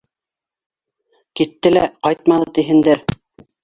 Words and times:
Китте 1.41 1.75
лә 1.77 1.87
ҡайтманы, 2.09 2.53
тиһендер. 2.59 3.09